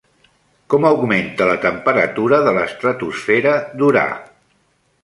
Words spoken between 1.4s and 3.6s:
la temperatura de l'estratosfera